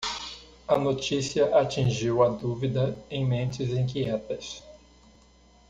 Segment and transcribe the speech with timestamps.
[0.67, 4.63] A notícia atingiu a dúvida em mentes inquietas.